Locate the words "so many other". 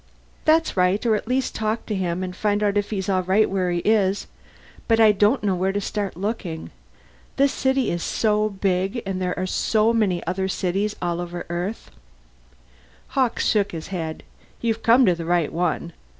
9.45-10.47